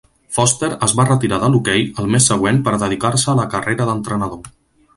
Foster 0.35 0.69
es 0.87 0.93
va 0.99 1.05
retirar 1.09 1.37
del 1.43 1.57
hoquei 1.59 1.85
el 2.03 2.09
mes 2.15 2.29
següent 2.33 2.63
per 2.69 2.73
dedicar-se 2.85 3.31
a 3.35 3.39
la 3.41 3.49
carrera 3.55 3.91
d'entrenador. 3.91 4.43